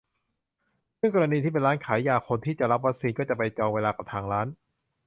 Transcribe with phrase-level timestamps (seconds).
[0.99, 4.47] ซึ่งกรณีที่เป็นร้านขายยา คนที่จะรับวัคซีนก็จะไปจองเวลากับทางร้าน